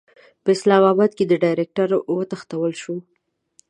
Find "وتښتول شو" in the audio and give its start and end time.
2.17-2.95